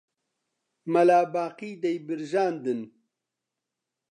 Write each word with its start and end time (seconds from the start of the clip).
مەلا 0.93 1.19
باقی 1.33 1.71
دەیبرژاندن 1.83 2.81